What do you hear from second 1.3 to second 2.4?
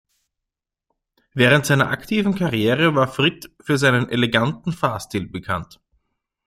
Während seiner aktiven